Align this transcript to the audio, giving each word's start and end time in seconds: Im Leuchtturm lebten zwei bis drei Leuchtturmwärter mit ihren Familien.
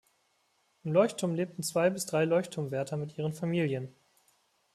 Im 0.83 0.93
Leuchtturm 0.93 1.35
lebten 1.35 1.61
zwei 1.61 1.91
bis 1.91 2.07
drei 2.07 2.25
Leuchtturmwärter 2.25 2.97
mit 2.97 3.19
ihren 3.19 3.33
Familien. 3.33 3.93